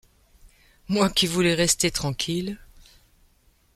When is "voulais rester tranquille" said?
1.27-2.57